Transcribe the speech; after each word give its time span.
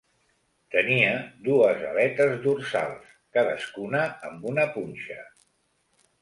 Tenia 0.75 1.09
dues 1.47 1.83
aletes 1.89 2.33
dorsals, 2.45 3.13
cadascuna 3.39 4.03
amb 4.31 4.49
una 4.55 4.67
punxa. 4.79 5.21